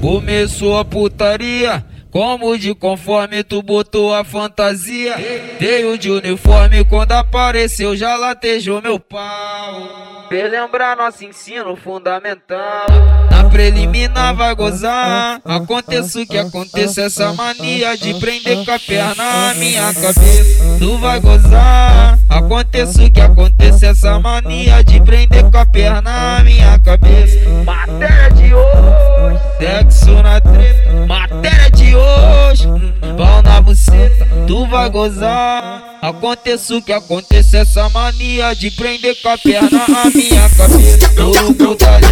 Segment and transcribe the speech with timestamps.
[0.00, 5.16] Começou a putaria, como de conforme tu botou a fantasia.
[5.58, 10.26] Veio de uniforme quando apareceu, já latejou meu pau.
[10.28, 12.86] Fez lembrar nosso ensino fundamental.
[13.30, 15.40] Na preliminar vai gozar.
[15.44, 19.14] Aconteça o que aconteça, essa mania de prender com a perna
[19.48, 20.78] na minha cabeça.
[20.78, 22.18] Tu vai gozar.
[22.28, 27.38] Aconteça o que aconteça, essa mania de prender com a perna na minha cabeça.
[29.58, 31.06] Sexo na treta.
[31.06, 32.68] Matéria de hoje,
[33.16, 34.26] pau na buceta.
[34.46, 35.98] Tu vai gozar.
[36.00, 41.08] Aconteça o que aconteça, essa mania de prender com a perna na minha cabeça.
[41.16, 42.07] Touro da linguadinha,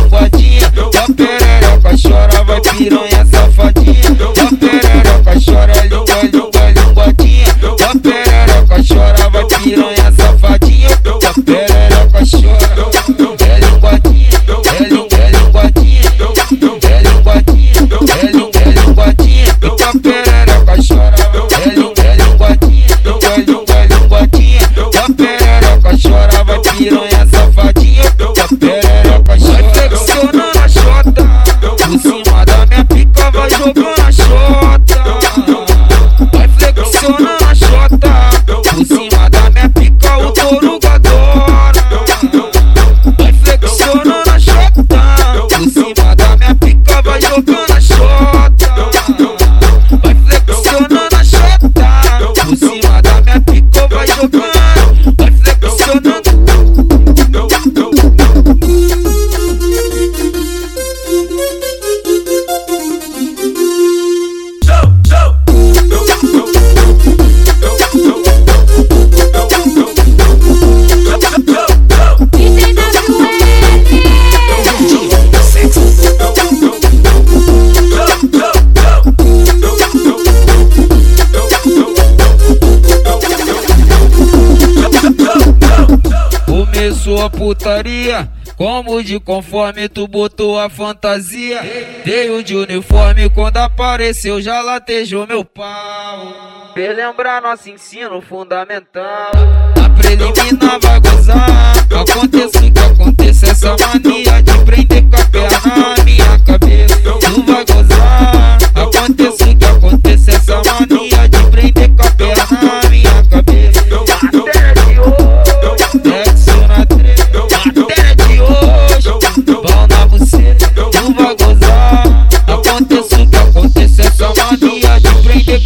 [40.19, 41.87] o touro adora.
[43.19, 45.47] Vai flexionando a chota.
[45.49, 47.76] Por cima da minha pica vai jogando
[87.17, 91.63] Começou a putaria, como de conforme tu botou a fantasia.
[92.05, 96.73] Veio de uniforme quando apareceu, já latejou meu pau.
[96.75, 99.33] Fez lembrar nosso ensino fundamental.
[99.77, 101.73] Na preliminar vai gozar.
[101.79, 105.96] Aconteça o que aconteça, essa mania de prender com a perna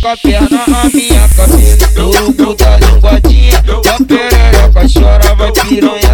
[0.00, 1.88] com a perna na minha cabeça.
[1.94, 6.09] Touro da linguadinha, tua perereca chora, vai piranha